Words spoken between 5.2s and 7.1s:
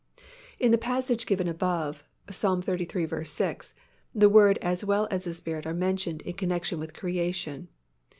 the Spirit are mentioned in connection with